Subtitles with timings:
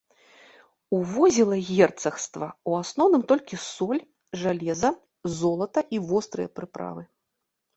[0.99, 4.01] Увозіла герцагства ў асноўным толькі соль,
[4.45, 4.91] жалеза,
[5.37, 7.03] золата і вострыя прыправы.